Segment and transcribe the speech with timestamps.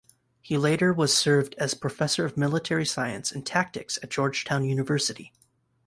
[0.41, 5.31] He later was served as professor of military science and tactics at Georgetown University.